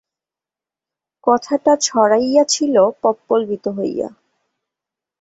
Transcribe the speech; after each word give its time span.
কথাটা 1.23 1.73
ছড়াইয়াছিল 1.81 2.75
পল্পবিত 3.01 3.65
হইয়া। 3.67 4.07